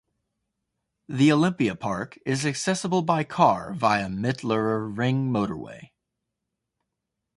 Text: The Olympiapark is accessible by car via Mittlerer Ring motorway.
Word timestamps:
The 1.07 1.29
Olympiapark 1.29 2.17
is 2.25 2.43
accessible 2.43 3.03
by 3.03 3.23
car 3.23 3.71
via 3.71 4.07
Mittlerer 4.09 4.89
Ring 4.97 5.29
motorway. 5.31 5.91